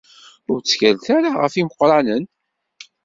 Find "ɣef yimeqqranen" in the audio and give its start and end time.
1.41-2.23